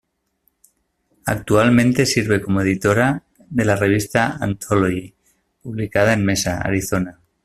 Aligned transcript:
Actualmente 1.27 2.07
sirve 2.07 2.41
como 2.41 2.61
editora 2.61 3.23
de 3.51 3.65
la 3.65 3.75
revista 3.75 4.35
Anthology, 4.41 5.13
publicada 5.61 6.13
en 6.13 6.25
Mesa, 6.25 6.59
Arizona. 6.59 7.19